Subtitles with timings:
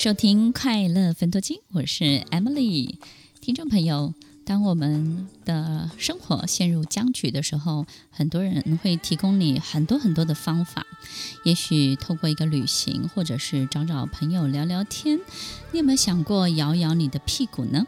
[0.00, 2.94] 收听《快乐分多金》，我是 Emily。
[3.42, 4.14] 听众朋友，
[4.46, 10.86] 当我们的生活陷入僵局的时候，很多人会提供你很多很多的方法。
[11.44, 15.20] 也许透过一个旅行，或者是找找朋友聊聊天。
[15.72, 17.86] 你有没有想过摇摇你的屁股呢？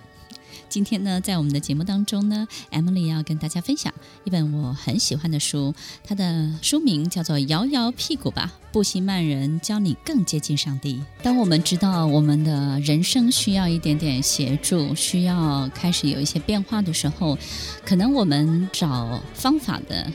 [0.68, 3.92] 今天呢，在我们的节目当中呢，Emily 要跟大家分享
[4.24, 5.74] 一本我很喜欢的书，
[6.04, 10.94] 它的书名叫做《摇摇屁股吧，布希曼人教你更接近上帝》。
[11.22, 17.36] 当我们知道我们的人生需要一点点协助，需要开始有一些变化的时候，
[17.84, 20.10] 可能我们找方法的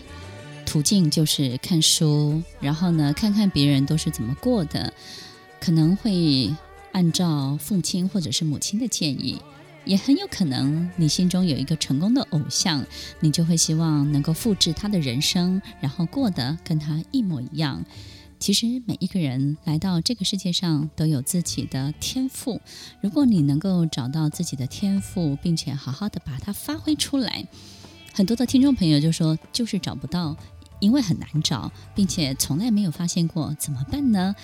[0.65, 4.93] 途径就是看书，然后呢，看看别人都是怎么过的，
[5.59, 6.53] 可能会
[6.91, 9.41] 按照父亲或者是母亲的建议。
[9.87, 12.85] 也很有可能，你心中有一个成功的偶像，
[13.21, 17.83] 你就会希望能够复制他的人生，然后过得跟他一模一样。
[18.37, 22.61] 其实每一个人来到这个世界上都有自己的天赋，
[23.01, 27.47] 如果你能够找到自己的天赋，并且好好的把它发挥出来，
[28.13, 30.35] 很多的听众朋友就说就是找不到，
[30.79, 34.35] 因为很难找，并且从来没有发现过，怎么办呢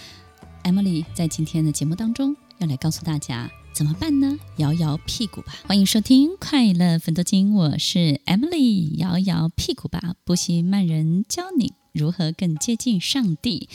[0.63, 3.51] ？Emily 在今天的节目当中要来告诉大家。
[3.73, 4.37] 怎么办呢？
[4.57, 5.55] 摇摇屁股吧！
[5.65, 8.97] 欢迎收听《快乐粉多金》，我是 Emily。
[8.97, 13.67] 摇摇屁股吧，布希曼人教你如何更接近上帝。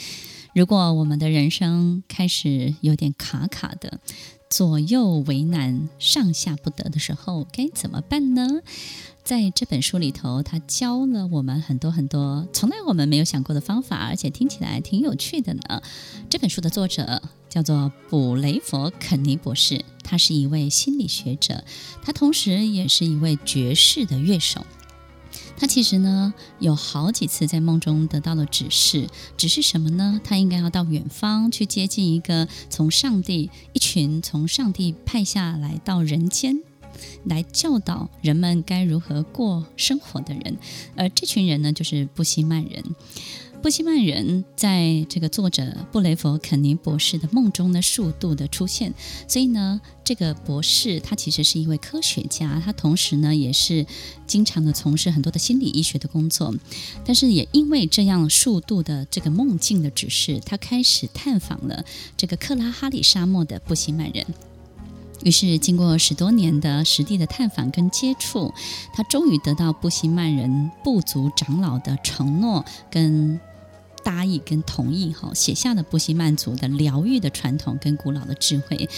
[0.54, 3.98] 如果我们的人生开始有点卡卡的，
[4.50, 8.60] 左右为难、上下不得的时候，该怎么办呢？
[9.22, 15.82] 在这本书里头，他教了我们很多很多从来我们没有想过的方法，而且听起来挺有趣的呢。
[16.30, 17.20] 这本书的作者
[17.50, 21.62] 叫做布雷佛肯尼博士，他是一位心理学者，
[22.02, 24.64] 他同时也是一位爵士的乐手。
[25.58, 30.20] 他其实呢，有好几次在梦中得到了指示，指示什么呢？
[30.22, 36.62] 他应该要到远方去接近一个从上帝一群从上帝派下来到人间，
[37.24, 40.56] 来教导人们该如何过生活的人，
[40.94, 42.84] 而这群人呢，就是布希曼人。
[43.60, 48.94] 布希曼人在这个作者布雷佛肯尼博士的梦中呢，数度的出现。
[49.26, 53.84] 所以呢，这个博士他其实是一位科学家，他同时呢也是
[54.28, 56.54] 经常的从事很多的心理医学的工作。
[57.04, 61.84] 但是也因为这样数度的这个梦境的指示，他开始探访了
[62.16, 64.24] 这个克拉哈里沙漠的布希曼人。
[65.24, 68.54] 于是，经过十多年的实地的探访跟接触，
[68.94, 73.38] 他终于得到布希曼人部族长老的承诺跟。
[74.08, 78.88] 答应跟同意哈，写下了布希曼族的疗愈的传统跟古老的智慧，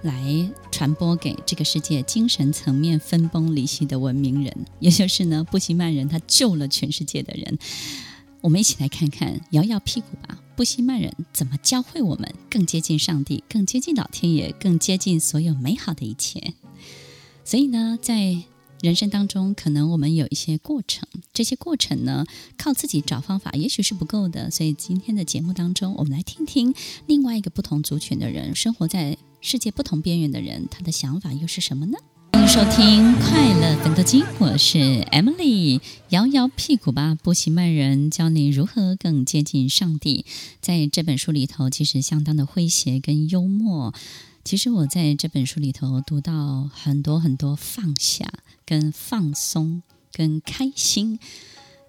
[0.00, 7.58] 来传播给这个世界精神层面分崩离析的文明人， 也就是呢，布希曼人他救了全世界的人。
[8.40, 16.54] 我们一起来看看，摇摇屁股吧，布希曼人怎么教会我们更接近上帝，更接近老天爷，更接近所有美好的一切。
[17.44, 18.38] 所以呢，在
[18.84, 22.26] 人生当中，可能我们有一些过程，这些过程呢，
[22.58, 24.50] 靠自己找方法，也许是不够的。
[24.50, 26.74] 所以今天的节目当中，我们来听听
[27.06, 31.96] 另外一个不同族群的人，生活在世界不同边缘的人，他的想法又是什么呢？
[32.34, 34.76] 欢迎收听《快乐分多金》，我是
[35.10, 35.80] Emily，
[36.10, 40.26] 摇摇屁股吧，布希曼人教你如何更接近上帝。
[40.60, 43.94] 在这本书里头，其实相当的诙谐跟幽默。
[44.44, 48.30] 其实我在这本书里头读到很多很多放下。
[48.66, 51.18] 跟放松，跟开心，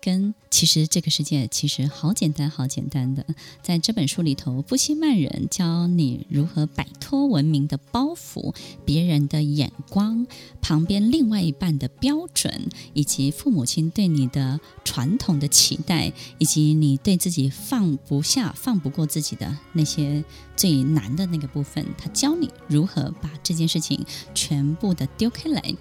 [0.06, 3.25] 跟其实这个世界其实好简单，好简单的。
[3.63, 8.54] 在这本书里头，布希曼人教你如何摆脱文明的包袱、
[8.86, 10.28] 别人的眼光、
[10.62, 20.24] 旁边另外一半的标准，以及父母亲对你的传统的期待，以及你对自己放不下、放不过自己的那些
[20.56, 21.84] 最难的那个部分。
[21.98, 24.06] 他教你如何把这件事情
[24.36, 25.75] 全部的丢开来。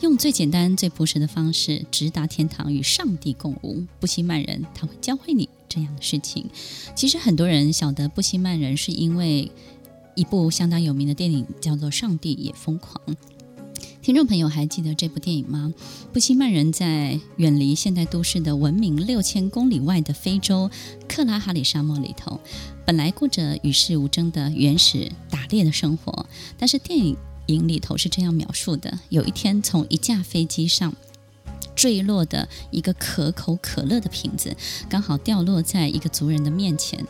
[0.00, 3.84] 用最简单、最朴实的方式直达天堂，与上帝共舞。
[4.00, 6.46] 布希曼人他会教会你这样的事情。
[6.94, 9.52] 其实很多人晓得布希曼人是因为
[10.14, 12.98] 一部相当有名的电影，叫做《上帝也疯狂》。
[14.00, 15.74] 听众朋友还记得这部电影吗？
[16.14, 20.70] 布希曼人在远离现代都市的文明六千公里外的非洲
[21.06, 22.40] 克拉哈里沙漠里头，
[22.86, 26.26] 本来过着与世无争的原始打猎的生活。
[26.58, 27.14] 但是电影
[27.54, 30.94] 影里头是这样描述的：有一天，从一架飞机上。
[31.76, 34.54] 坠落的一个可口可乐的瓶子，
[34.86, 37.02] 刚好掉落在一个族人的面前。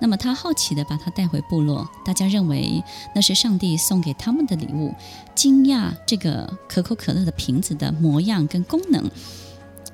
[0.00, 2.82] 那么他好奇地把它带回部落，大家认为
[3.14, 4.94] 那是上帝送给他们的礼物。
[5.34, 9.10] 惊讶这个可口可乐的瓶子的模样跟功能，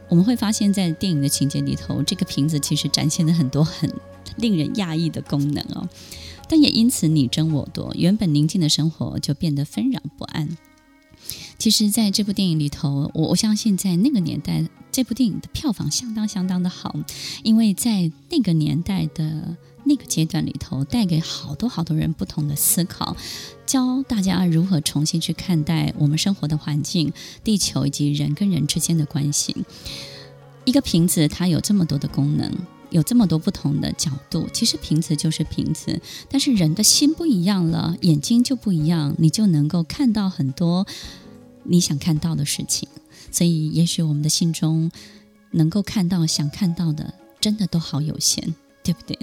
[0.08, 3.88] 我们会发现，在电影的情节里头，这个瓶子其实展现了很多很
[4.36, 5.88] 令人讶异的功能哦。
[6.48, 10.56] 但也因此你争我夺，原本宁静的生活就变得纷扰不安。
[11.58, 16.94] 其实，在这部电影里头，我我相信，在那个年代，这部电影的票房相当相当的好，
[17.42, 23.16] 因为在那个年代的那个阶段里头，带给好多好多人不同的思考，
[23.64, 27.10] 教大家如何重新去看待我们生活的环境、
[27.42, 29.56] 地球以及人跟人之间的关系。
[30.66, 32.52] 一个瓶子，它有这么多的功能，
[32.94, 34.48] 有这么多不同的角度。
[34.52, 36.00] 其实瓶子就是瓶子，
[36.30, 40.86] 但是人的心不一样了，眼睛就不一样，你就能够看到很多。
[41.64, 42.88] 你想看到的事情，
[43.32, 44.92] 所以也许我们的心中
[45.50, 49.18] 能够看到、想看到的，真的都好有限，对不对？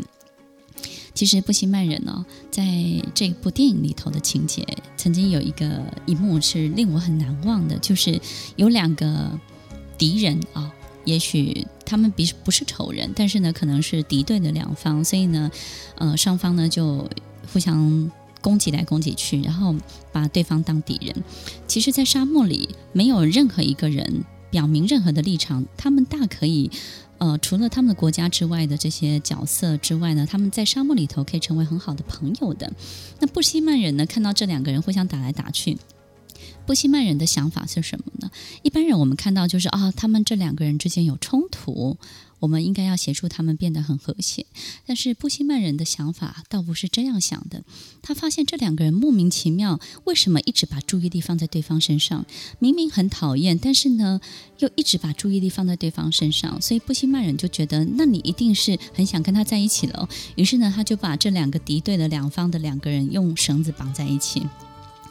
[1.14, 2.66] 其实布希曼人呢、哦，在
[3.14, 4.66] 这部电影里头的情节，
[4.98, 8.20] 曾经有一个一幕是令我很难忘的，就是
[8.56, 9.40] 有两个
[9.98, 10.74] 敌人啊、
[11.06, 15.52] 也许他们不不是仇人，但是呢，可能是敌对的两方，所以呢，
[15.98, 17.10] 呃，双方呢就
[17.52, 18.12] 互相。
[18.44, 19.76] 攻击来攻击去，然后
[20.12, 21.16] 把对方当敌人。
[21.68, 25.64] 其实，在沙漠里，没有任何一个人表明任何的立场。
[25.78, 26.72] 他们大可以，
[27.20, 32.74] 呃，除了他们的国家之外的这些角色之外呢，他们在沙漠里头可以成为很好的朋友的。
[33.20, 35.78] 那布希曼人呢，看到这两个人互相打来打去，
[36.72, 38.32] 布希曼人的想法是什么呢？
[38.64, 41.98] 一般人我们看到就是啊，他们这两个人之间有冲突。
[42.40, 44.46] 我们应该要协助他们变得很和谐，
[44.86, 47.66] 但是布希曼人的想法倒不是这样想的。
[48.02, 52.26] 他发现这两个人莫名其妙，为什么一直把注意力放在对方身上？
[52.58, 54.22] 明明很讨厌，但是呢，
[54.60, 56.62] 又一直把注意力放在对方身上。
[56.62, 60.08] 所以布希曼人就觉得，那你一定是很想跟他在一起了。
[60.36, 64.42] 于是呢，他就把这两个敌对的两方的两个人用绳子绑在一起。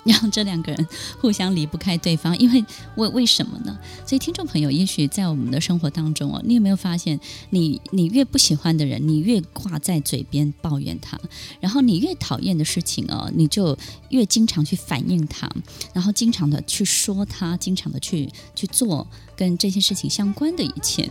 [0.04, 0.88] 让这两个人
[1.20, 2.64] 互相离不开对方，因为
[2.96, 3.78] 为为什么呢？
[4.06, 7.18] 所以听众朋友，也许在我们的生活当中哦，你有没有发现
[7.50, 11.18] 你，你你越不喜欢的人，你越挂在嘴边抱怨他；
[11.60, 13.76] 然后你越讨厌的事情哦，你就
[14.08, 15.50] 越经常去反映他，
[15.92, 19.06] 然后经常的去说他，经常的去去做
[19.36, 21.10] 跟这些事情相关的一切。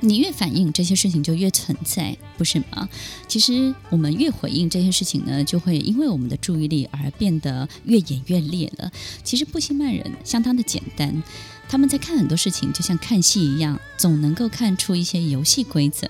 [0.00, 2.88] 你越反应这些事情就越存在，不是吗？
[3.26, 8.90] 其实我们越回应这些事情呢，就会因为我们的注意力而变得越演越烈了。
[9.24, 11.22] 其实布希曼人相当的简单，
[11.68, 16.06] 他们在看很多事情就像看戏一样，总能够看出一些游戏规则。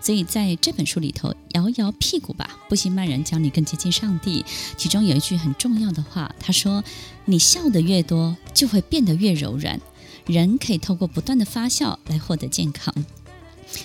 [0.00, 4.44] 所以在这本书里头，摇摇屁股吧，布希曼人教你更接近上帝。
[4.76, 6.82] 其中有一句很重要的话，他说
[7.26, 9.78] ：“你笑得越多，就会变得越柔软。
[10.24, 12.94] 人可以透过不断的发笑来获得健康。”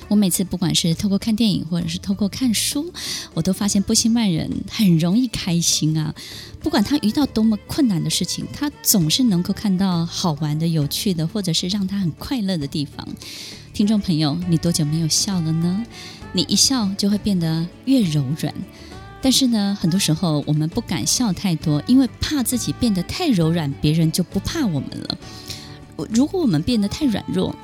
[0.07, 2.91] 我每次不管是透过看电影，或者是透过看书，
[3.33, 6.13] 我都发现布希曼人很容易开心啊。
[6.62, 13.07] 不管他遇到多么困难的事情，他总是能够看到好玩的、有趣的，或者是让他很快乐的地方。
[13.74, 15.85] 听众朋友，你多久没有笑了呢？
[16.31, 18.54] 你一笑就会变得越柔软。
[19.21, 25.18] 但是呢，很多时候我们不敢笑太多，因为怕自己变得太柔软，别人就不怕我们了。
[26.09, 27.56] 如果我们变得太软弱，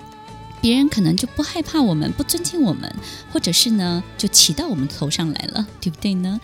[0.61, 2.93] 别人可能就不害怕我们，不尊敬我们，
[3.31, 6.39] 或者是呢，就骑到我们头上来了，对不对呢？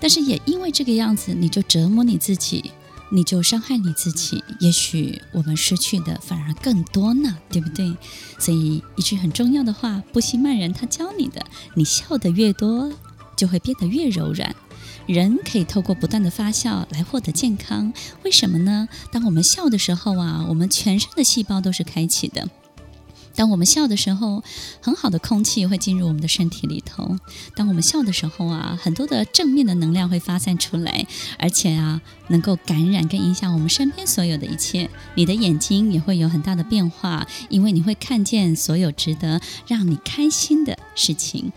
[0.00, 2.72] 但是也因为这个样子，你就折磨你自己，
[3.10, 7.96] 你就伤害你自己，也许我们失去的反而更多呢，对不对？
[8.38, 12.92] 所以一句很重要的话，布希曼人他教你的：你笑得越多，
[13.36, 14.54] 就会变得越柔软。
[15.06, 17.92] 人可以透过不断的发笑来获得健康，
[18.24, 18.88] 为什么呢？
[19.10, 22.48] 当我们笑的时候啊，我们全身的细胞都是开启的。
[23.38, 24.42] 当我们笑的时候，
[24.80, 27.16] 很好的空气会进入我们的身体里头。
[27.54, 31.06] 当我们笑的时候啊，很多的正面的能量会发散出来，
[31.38, 34.90] 而且啊，能够感染跟影响我们身边所有的一切。
[35.14, 41.52] 你的眼睛也会有很大的变化，因为你会看见所有值得让你开心的事情。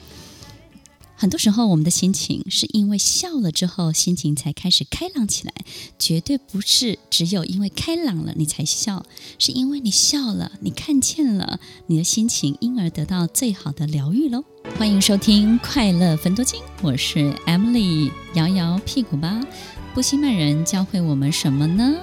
[1.22, 5.54] 很多时候，我们的心情是因为笑了之后，心情才开始开朗起来。
[6.00, 9.06] 绝对不是只有因为开朗了你才笑，
[9.38, 14.44] 是因为你笑了，你看见了，你的心情因而得到最好的疗愈喽。
[14.80, 19.46] 欢迎收听《快乐分多金》，我是 Emily，摇摇屁股吧。
[19.94, 21.98] 布希曼人教会我们什么呢？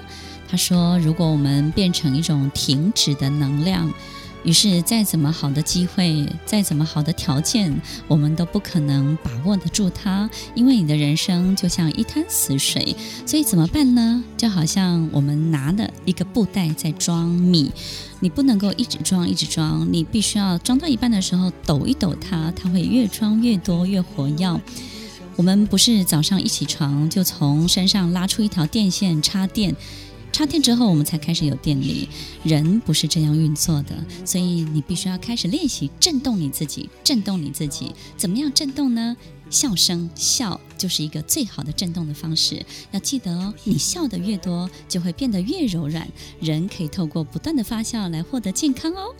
[0.49, 3.93] 他说，如果我们变成一种停止的能量。
[4.45, 7.75] 于是，再怎么好的机会，再怎么好的条件，
[8.07, 12.97] 我们都不可能把握得住它，因为你的人生就像一滩死水。
[13.27, 14.23] 所以怎么办呢？
[14.37, 17.71] 就好像我们拿了一个布袋在装米，
[18.21, 24.61] 你不能够一直装一直装，你必须要装到一半的时候抖一抖它，它会越装越多越活跃。
[25.37, 29.77] 我们不是早上一起床就从身上拉出一条电线插电。
[30.33, 32.09] 插电之后，我们才开始有电力。
[32.45, 37.93] 人不是这样运作的，所以你必须要开始练习震动你自己，震动你自己。
[38.17, 39.17] 怎么样震动呢？
[39.51, 42.65] 笑声，笑就是一个最好的震动的方式。
[42.93, 46.07] 要记得哦，你笑得越多，就会变得越柔软。
[46.41, 49.15] 人可以透过不断的发笑来获得健康哦。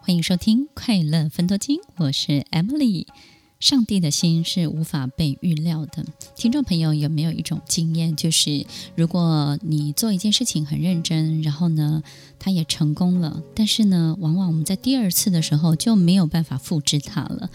[0.00, 3.06] 欢迎收听《快乐分多金》，我是 Emily。
[3.60, 6.04] 上帝的心是无法被预料的。
[6.36, 12.04] 听众朋友有没有一种经验，就是如果你做一件事情很认真，然后呢，
[12.38, 17.50] 它也成功了，但是呢，往往我们在第二次的时候就没有办法复制它了。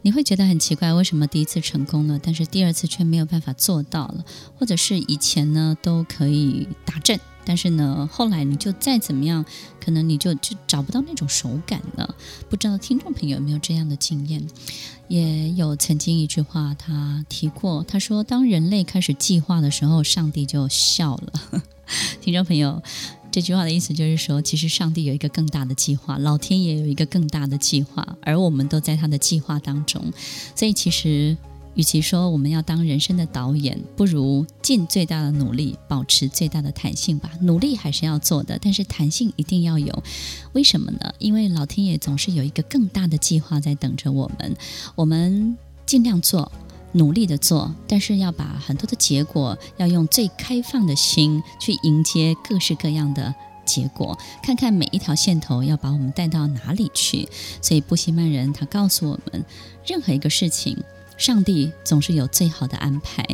[0.00, 4.24] 你会觉得很奇怪，为什么第一次成功了，但是第二次却没有办法做到了？
[4.56, 9.44] 或者是以前呢都可以达阵，但是呢后来你就再怎么样，
[9.80, 12.14] 可能你就就找不到那种手感了。
[12.48, 14.46] 不知道听众朋友有没有这样的经验？
[15.08, 21.62] 也有曾经一句话，他提过，他说：“当人类开始计划的时候，上帝就笑了。
[22.22, 22.82] ”听众朋友，
[23.30, 30.02] 这句话的意思就是说，其实上帝有一个更大的计划，老天爷有一个更大的计划，而我们都在他的计划当中。
[30.54, 31.36] 所以，其实
[31.74, 37.30] 与其说我们要当人生的导演，不如尽最大的努力，保持最大的弹性吧。
[37.40, 40.02] 努力还是要做的，但是弹性一定要有。
[40.52, 41.14] 为什么呢？
[41.18, 44.54] 因为老天爷总是有一个更大的计划在等着我们。
[44.94, 46.52] 我们尽量做，
[46.92, 57.26] 努力的做，但是要把很多的结果要用最开放的心去迎接各式各样的结果，看看每一条线头要把我们带到哪里去。
[57.62, 59.42] 所以布希曼人他告诉我们，
[59.86, 60.76] 任何一个事情。
[61.22, 63.24] 上帝总是有最好的安排，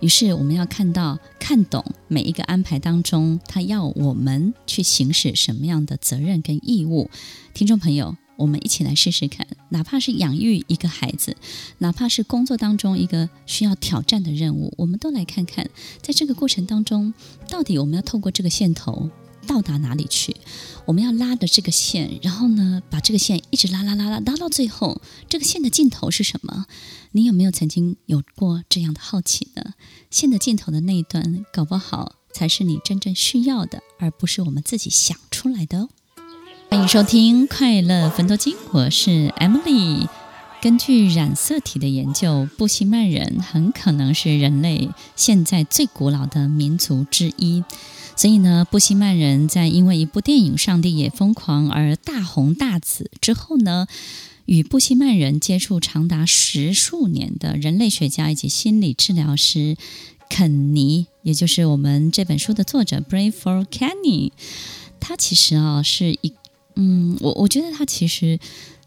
[0.00, 7.10] 于是我们要看到、看懂每一个安排当中，他要我们去行使什么样的责任跟义务。
[7.52, 11.36] 听众朋友，我们一起来试试看，哪怕是养育一个孩子，
[11.76, 15.68] 哪怕是工作当中一个需要挑战的任务，我们都来看看，
[16.00, 17.12] 在这个过程当中，
[17.50, 19.10] 到底我们要透过这个线头。
[19.44, 20.36] 到达哪里去？
[20.86, 26.66] 我们要拉的这个线，然后呢，把这个线一直拉拉拉拉拉到最后，这个线的尽头是什么？
[27.12, 29.74] 你有没有曾经有过这样的好奇呢？
[30.10, 35.88] 线的尽头的那一端，搞不好才是你真正需要的，而不是我们自己想出来的哦。
[36.70, 40.08] 欢迎收听《快乐芬多精》，我是 Emily。
[40.60, 47.62] 根据染色体的研究，布希曼人很可能是人类现在最古老的民族之一。
[48.16, 53.86] 所以呢，布希曼人在因为一部电影《上帝也疯狂》而大红大紫之后呢，
[54.46, 59.76] 与布希曼人接触长达十数年的人类学家以及心理治疗师
[60.30, 64.32] 肯尼，也就是我们这本书的作者 Bradford Kenny，
[65.00, 66.32] 他其实啊是一，
[66.76, 68.38] 嗯，我我觉得他其实。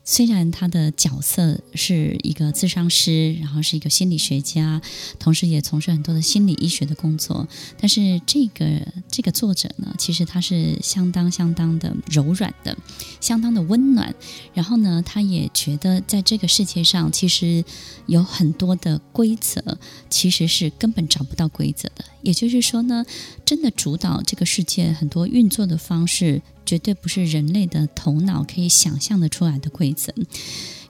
[0.09, 4.81] 虽然他的角色是一个咨商师，然后是一个心理学家，
[5.19, 7.45] 同时也从事很多的心理医学的工作，
[7.77, 12.77] 但是这个这个作者呢，其实他是相当相当的柔软的，
[13.19, 14.15] 相当的温暖。
[14.53, 17.65] 然后呢，他也觉得在这个世界上，其实
[18.05, 19.77] 有很多的规则
[20.09, 22.05] 其实是根本找不到规则的。
[22.21, 23.05] 也就是说呢，
[23.43, 26.41] 真的主导这个世界很多运作的方式。
[26.67, 30.13] 绝对不是人类的头脑可以想象得出来的规则。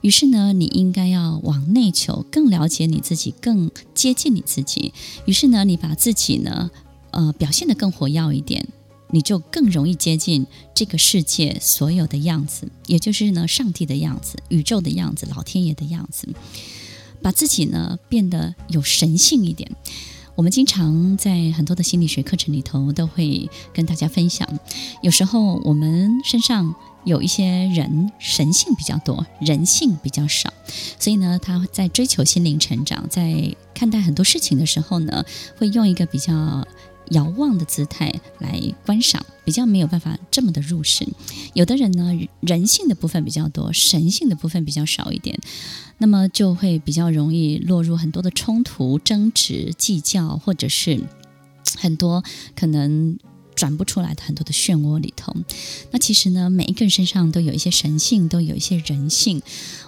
[0.02, 4.92] 于是呢，你应该要往内求，更了解你自己，更接近你自己。
[5.24, 6.70] 于是呢，你把自己呢，
[7.12, 8.66] 呃，表现得更活跃一点，
[9.10, 16.28] 你就更容易接近这个世界所有的样子，也就是呢，上帝的样子、宇宙的样子、老天爷的样子，
[17.22, 19.70] 把自己呢变得有神性一点。
[20.38, 24.48] 我们经常在很多的心理学课程里头都会跟大家分享，
[25.02, 30.48] 有时候我们身上有一些人神性比较多，人性比较少，
[30.96, 35.24] 所以呢，他在追求心灵成长，在看待很多事情的时候呢，
[35.56, 36.64] 会用一个比较。
[37.10, 41.06] 遥望的姿态来观赏，比较没有办法这么的入神。
[41.54, 45.38] 有的人呢，人性的部分比较多，神性的部分比较少一点，
[45.98, 51.00] 那么就会比较容易落入很多的冲突、争执、计较，或者是
[51.76, 52.22] 很多
[52.54, 53.18] 可能
[53.58, 55.34] 转不出来的很多的漩涡里头。
[55.90, 59.42] 那其实呢，每一个人身上都有一些神性，都有一些人性。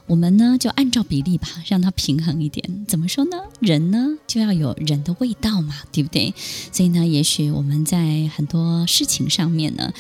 [0.09, 2.85] 我们呢，就按照比例吧，让它平衡一点。
[2.89, 3.37] 怎么说呢？
[3.61, 6.35] 人呢，就要有人的味道嘛，对不对？
[6.73, 9.93] 所以呢，也许我们在很多事情上面呢。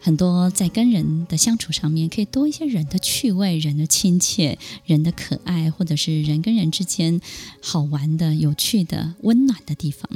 [0.00, 7.20] 很多在跟人的相处上面，可以多一些人的趣味、人的亲切、人的可爱，或者是人跟人之间
[7.60, 10.08] 好玩的、有趣的、温暖的地方。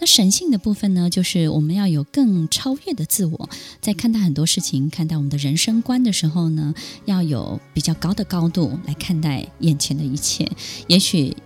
[0.00, 3.48] 那神性的部分呢，就是我们要有更超越的自我，
[3.80, 10.50] 在看待很多事情、看待我们的人生观的时候呢，要有比较高的高度来看待眼前的一切。
[10.88, 11.36] 也许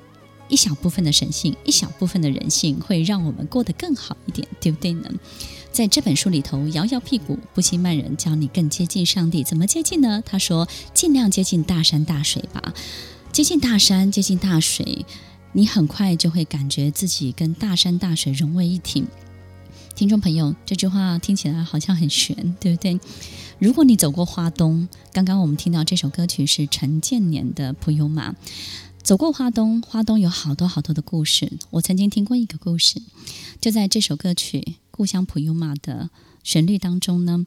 [0.48, 5.10] 一小部分的神性，一小部分的人性，会让我们过得更好一点，对不对呢？
[5.72, 9.42] 在这本书里头，摇摇屁股，不轻慢人，教你更接近上帝。
[9.42, 10.22] 怎么接近呢？
[10.24, 12.74] 他说：尽量接近大山大水吧，
[13.32, 15.06] 接近大山，接近大水，
[15.52, 19.04] 你很快就会感觉自己跟大山大水融为一体。
[19.96, 23.00] 听众朋友，这句话听起来好像很玄，对不对？
[23.58, 28.32] 如果你走过花东，刚刚我们听到这首歌曲是陈建年的《普悠玛》。
[29.02, 31.50] 走过花东，花东有好多好多的故事。
[31.70, 33.00] 我曾经听过一个故事，
[33.60, 34.60] 就在这首歌曲
[34.92, 36.10] 《故乡普悠玛》的
[36.44, 37.44] 旋律当中呢。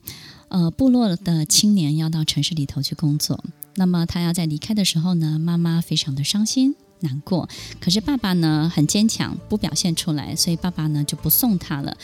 [0.50, 3.42] 呃，部落的青年要到城市里头去工作，
[3.76, 7.48] 那么他要在离开的时候呢，妈妈非常的伤心难过。
[7.80, 11.96] 可是爸爸呢很坚强，不表现出来，所以爸爸呢就不送他了。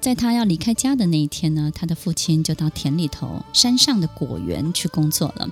[0.00, 5.48] 在他要离开家的那一天呢，他的父亲就到田里头山上的果园去工作了。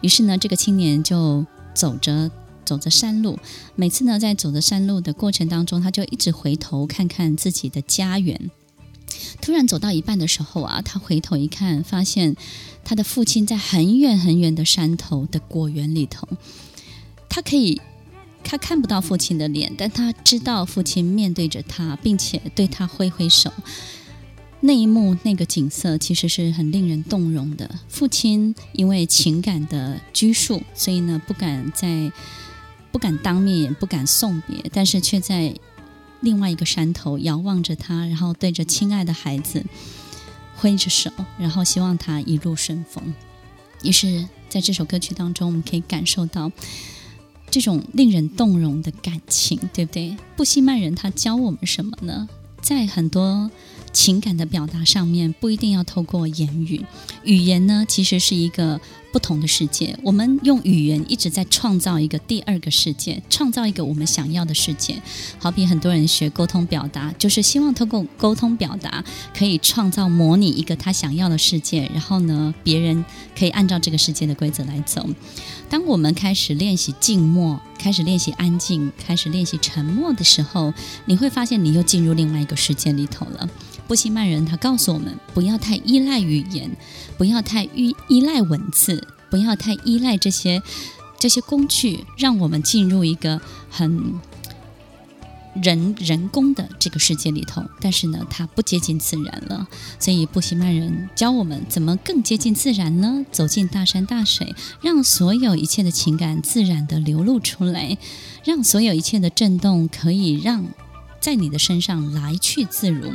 [0.00, 2.30] 于是呢，这个青年就走着。
[2.64, 3.38] 走着山路，
[3.76, 8.50] 每次呢，在走着山路的过程当中，他就一直回头看看自己的家园。
[9.40, 12.36] 突然走到一半的时候啊，他回头一看，发现
[12.84, 16.28] 他的父亲在很远很远的山头的果园里头。
[17.28, 17.80] 他可以，
[18.42, 23.52] 他看不到父亲的脸，但他知道父亲面对着他，并且对他挥挥手。
[24.60, 27.68] 那一幕，那个景色其实是很令人动容的。
[27.88, 32.12] 父亲因为情感的拘束，所以呢，不敢在。
[32.92, 35.52] 不敢当面，也不敢送别，但是却在
[36.20, 39.64] 另外一个山头遥望着他，然后对着亲爱的孩子
[40.56, 43.14] 挥着手，然后希望他一路顺风。
[43.82, 46.50] 于是，在这首歌曲当中，我们可以感受到
[47.50, 50.16] 这种令人动容的感情，对不对？
[50.36, 52.28] 布希曼人他教我们什么呢？
[52.62, 53.50] 在很多
[53.92, 56.84] 情感的表达上面，不一定要透过言语，
[57.24, 58.80] 语言呢，其实是一个。
[59.14, 65.00] 不同的世界，我们用语言一直在创造一个第二个世界，创造一个我们想要的世界。
[65.38, 73.04] 好比很多人学沟通表达，就是希望通过沟通表达可以创造、模拟一个他想要的世界，然后呢，别人
[73.38, 75.08] 可以按照这个世界的规则来走。
[75.70, 80.74] 当我们开始练习静默，开始练习安静，开始练习沉默的时候，
[81.04, 83.48] 你会发现你又进入另外一个世界里头了。
[83.86, 86.70] 布希曼人他告诉我们，不要太依赖语言，
[87.18, 89.03] 不要太依依赖文字，
[89.34, 90.62] 不要太依赖这些
[91.18, 94.14] 这些工具，让我们进入一个很
[95.60, 97.64] 人人工的这个世界里头。
[97.80, 99.66] 但是呢，它不接近自然了。
[99.98, 103.26] 所以布希曼人教我们怎么更接近自然呢？
[103.32, 107.98] 走进大山大水，让所有一切的情感自然地流露出来，
[108.44, 110.64] 让所有一切的震动可以让
[111.18, 113.10] 在你的身上来去自如。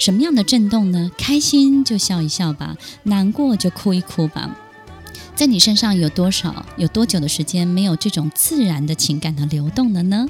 [0.00, 1.12] 什么样的震动呢？
[1.16, 4.58] 开心就笑一笑吧，难过就哭一哭吧。
[5.34, 10.26] 在你身上有多少、有多久的时间没有这种自然的情感的流动了呢？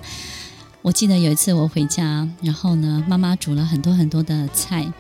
[0.81, 4.93] 我记得有一次我回家，然后呢，妈妈煮了很多很多的菜，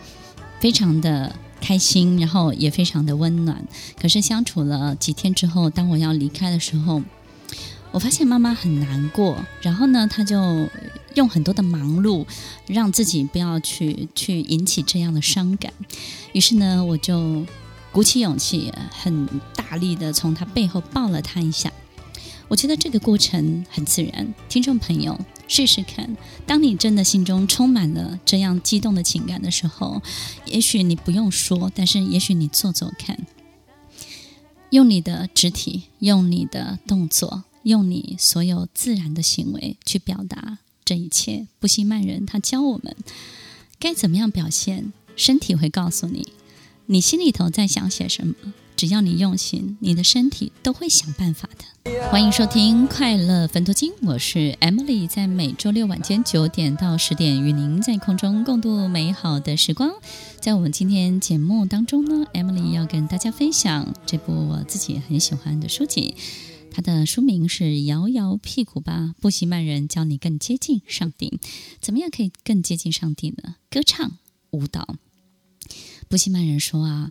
[0.60, 3.64] 非常的开心，然后也非常的温暖。
[4.00, 7.02] 可是相处了几天之后，当我要离开的时候，
[7.90, 10.68] 我发现妈妈很难过，然后呢，她就
[11.14, 12.26] 用很多的忙碌，
[12.66, 15.72] 让自己不要去去引起这样的伤感。
[16.32, 17.44] 于是呢，我就
[17.92, 21.70] 鼓起勇气，很大力的从她背后抱了她一下。
[22.48, 24.34] 我觉得这个过程很自然。
[24.48, 30.02] 听众朋友，试试看，当你真的心中充满了这样激动的情感的时候，
[30.46, 33.26] 也许你不用说，但是也许你做做看，
[34.70, 37.44] 用你的肢体，用你的动作。
[37.64, 41.46] 用你所有自然的行为去表达这一切。
[41.60, 42.96] 布希曼人他教我们
[43.78, 46.26] 该怎么样表现，身体会告诉你，
[46.92, 48.34] 你心里头在想些什么。
[48.76, 51.90] 只要你用心，你的身体都会想办法的。
[52.10, 59.90] 欢迎收听《快乐分多金》，我是 Emily，在每周六晚间九点到十点，与您在空中共度美好的时光。
[60.38, 66.14] 在我们今天节目当中呢，Emily 要跟大家分享这部我自己很喜欢的书籍。
[66.70, 71.38] 它的书名是《摇摇屁股吧，布希曼人教你更接近上帝》。
[71.80, 73.56] 怎么样可以更接近上帝呢？
[73.70, 74.18] 歌唱、
[74.50, 74.96] 舞蹈。
[76.12, 77.10] 布希曼人说啊，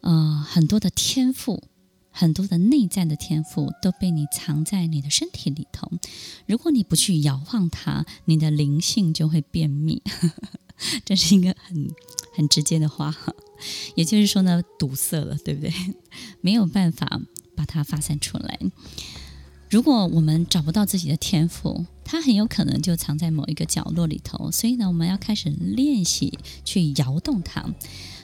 [0.00, 1.62] 呃，很多的天赋。
[2.10, 5.88] 很多的内在的天赋都被你藏在你的身体里头，
[6.46, 10.02] 如果你不去摇晃它，你的灵性就会便秘。
[11.06, 11.94] 这是一个很
[12.34, 13.14] 很直接的话，
[13.94, 15.72] 也就是说呢，堵塞了，对不对？
[16.40, 17.20] 没有办法
[17.54, 18.58] 把它发散出来。
[19.70, 24.50] 如果我们找不到自己的天赋，它很有可能就藏在某一个角落里头。
[24.50, 27.72] 所以呢，我们要开始练习去摇动它。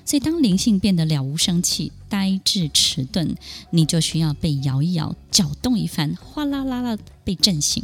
[0.07, 3.35] 所以，当灵性变得了无生气、呆滞、迟钝，
[3.71, 7.83] 你就需要被摇一摇、搅动一番，哗啦啦啦被震醒。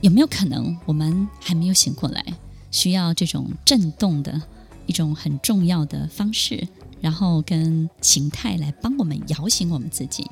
[0.00, 2.24] 有没有可能我们还没有醒过来，
[2.72, 4.42] 需要这种震动的
[4.86, 6.66] 一种很重要的方式，
[7.00, 10.28] 然后跟形态来帮我们摇醒我们自己？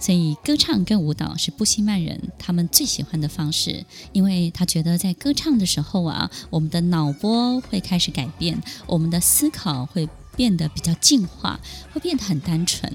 [0.00, 11.58] 所以，歌唱跟舞蹈是布希曼人他们最喜欢的方式，因为他觉得在歌唱的时候啊，我们的脑波会开始改变，我们的思考会变得比较进化，
[11.92, 12.92] 会变得很单纯。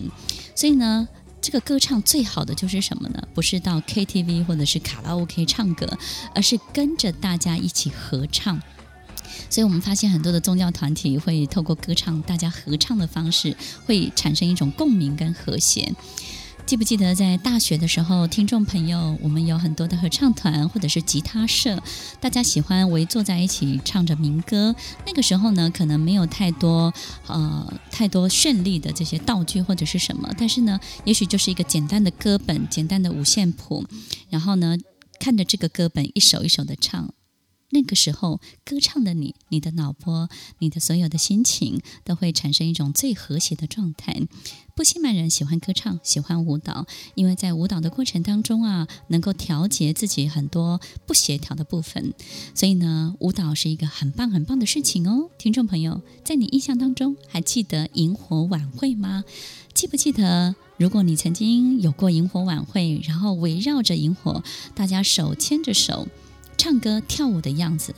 [0.55, 1.07] 所以呢，
[1.41, 3.27] 这个歌唱最好的就是什么呢？
[3.33, 5.97] 不是到 KTV 或者是卡拉 OK 唱歌，
[6.33, 8.61] 而是跟着大家一起合唱。
[9.49, 15.93] 所以我们发现很多的宗教团体会透过歌唱，大家合唱的方式，会产生一种共鸣跟和谐。
[16.65, 21.81] 记不记得在大学的时候，听众朋友，我们有很多的合唱团或者是吉他社，
[22.21, 24.73] 大家喜欢围坐在一起唱着民歌。
[25.05, 26.91] 那个时候呢，可能没有太多
[27.27, 33.85] 呃太多绚丽的这些道具或者是什么，但是呢，也许就是一个简单的歌本、简单的五线谱，
[34.29, 34.77] 然后呢，
[35.19, 37.13] 看着这个歌本一首一首的唱。
[37.73, 44.21] 那个时候，歌唱的你，你的脑波，你的所有的心情，都会产生一种最和谐的状态。
[44.75, 52.13] 布希曼人喜欢歌唱，喜欢舞蹈，因为在舞蹈的过程当中啊，能够调节自己很多不协调的部分。
[52.53, 55.29] 所以呢，舞蹈是一个很棒很棒的事情哦。
[55.37, 59.23] 听众朋友，在你印象当中，还记得萤火晚会吗？
[59.73, 64.43] 记不记得，如果你曾经有过萤火晚会，然后围绕着萤火，
[64.75, 66.07] 大家手牵着手。
[66.57, 67.93] 唱歌跳舞的样子，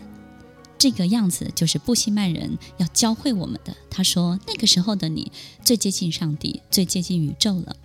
[0.77, 3.75] 这个样子就是布希曼人要教会我们的。
[3.89, 5.31] 他说，那个时候的你
[5.63, 7.75] 最接近上帝，最接近宇宙了，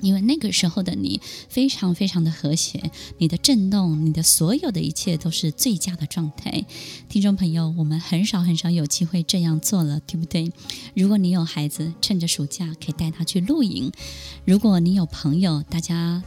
[0.00, 6.64] 因为那个时候的你非常非常的和谐，你的震动，你的所有的一切都是最佳的状态。
[7.08, 10.52] 听众朋友，我们很少很少有机会这样做了，对不对？
[10.94, 13.90] 如果你有孩子，趁着暑假可以带他去露营；
[14.44, 16.22] 如果你有朋友，大家。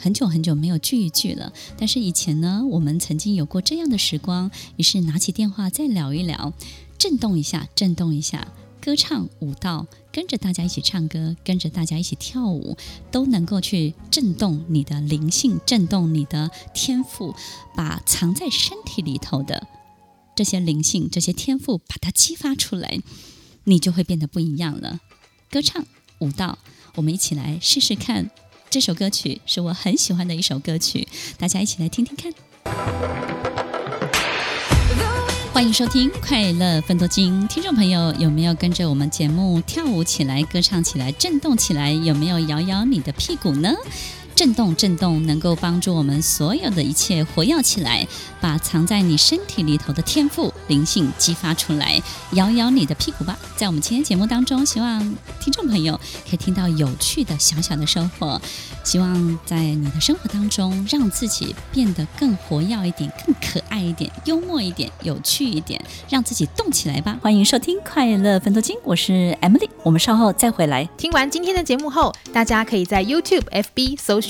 [0.00, 6.54] 很久很久没有聚一聚了，但是以前呢，我们曾经有过这样的时光，于是拿起电话再聊一聊，
[6.96, 8.48] 震动一下，震动一下，
[8.80, 12.78] 歌唱舞蹈，跟着大家一起唱歌，跟着大家一起跳舞，
[13.10, 17.34] 都能够去震动你的灵性，震动你的天赋，
[17.76, 19.66] 把藏在身体里头的
[20.34, 23.00] 这些灵性、这些天赋，把它激发出来，
[23.64, 25.00] 你就会变得不一样了。
[25.50, 25.84] 歌唱
[26.20, 26.56] 舞蹈，
[26.94, 28.30] 我们一起来试试看。
[28.70, 32.32] 这首歌曲是我很喜欢的一首歌曲，大家一起来听听看。
[35.52, 41.90] 欢迎收听《快乐分多金》，听众朋友有没有跟着我们节目跳舞起来、歌唱起来、震动起来？
[41.90, 43.74] 有没有摇摇你的屁股呢？
[44.40, 48.08] 震动，震动，能够帮助我们所有的一切活跃起来，
[48.40, 52.00] 把藏在你身体里头的天赋灵性激发出来。
[52.32, 53.38] 摇摇你的屁股吧！
[53.54, 54.98] 在我们今天节目当中，希望
[55.40, 58.40] 听众朋友可以听到有趣的小小的收获。
[58.82, 67.18] 希望在你的生活当中，让自己变得更活跃一点，更可爱一点，幽默一点，有趣一点，让自己动起来吧！
[67.20, 70.86] 欢迎收听《快乐分多金》，我是 Emily，我们稍后再回来。
[70.96, 74.29] 听完今天的节目后，大家可以在 YouTube、FB 搜寻。